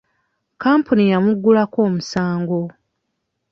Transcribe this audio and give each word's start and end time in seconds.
Kampuni 0.61 1.03
yamuggulako 1.11 1.77
omusango. 1.87 2.61